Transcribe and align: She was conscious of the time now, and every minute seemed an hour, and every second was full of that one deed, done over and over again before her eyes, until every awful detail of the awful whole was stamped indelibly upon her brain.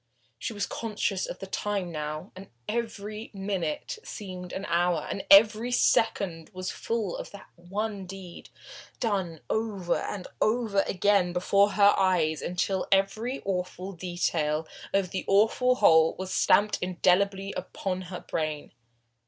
She 0.39 0.51
was 0.51 0.65
conscious 0.65 1.27
of 1.27 1.37
the 1.37 1.45
time 1.45 1.91
now, 1.91 2.31
and 2.35 2.47
every 2.67 3.29
minute 3.35 3.99
seemed 4.03 4.51
an 4.51 4.65
hour, 4.65 5.05
and 5.07 5.23
every 5.29 5.71
second 5.71 6.49
was 6.53 6.71
full 6.71 7.15
of 7.15 7.29
that 7.29 7.49
one 7.55 8.07
deed, 8.07 8.49
done 8.99 9.41
over 9.47 9.97
and 9.97 10.27
over 10.41 10.81
again 10.87 11.33
before 11.33 11.73
her 11.73 11.93
eyes, 11.97 12.41
until 12.41 12.87
every 12.91 13.43
awful 13.45 13.91
detail 13.91 14.67
of 14.91 15.11
the 15.11 15.23
awful 15.27 15.75
whole 15.75 16.15
was 16.15 16.33
stamped 16.33 16.79
indelibly 16.81 17.53
upon 17.55 18.01
her 18.09 18.21
brain. 18.21 18.73